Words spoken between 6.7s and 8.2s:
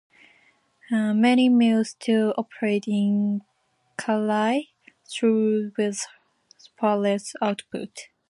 far less output.